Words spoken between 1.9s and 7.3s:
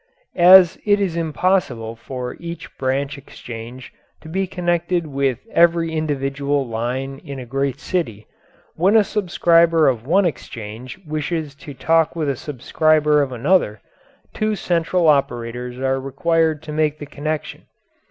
for each branch exchange to be connected with every individual line